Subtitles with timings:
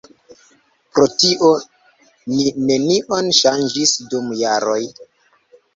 [0.95, 1.51] Pro tio
[2.33, 4.81] ni nenion ŝanĝis dum jaroj.